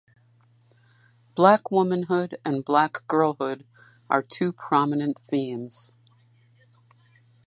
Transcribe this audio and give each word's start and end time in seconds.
Black 1.35 1.69
womanhood 1.69 2.39
and 2.43 2.65
Black 2.65 3.05
girlhood 3.07 3.67
are 4.09 4.23
two 4.23 4.51
prominent 4.51 5.19
themes. 5.29 5.91